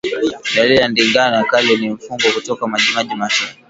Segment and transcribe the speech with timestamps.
[0.55, 3.51] Dalili ya ndigana kali ni mfugo kutokwa majimaji machoni